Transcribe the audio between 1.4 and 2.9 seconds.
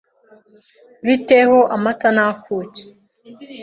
ho amata na kuki?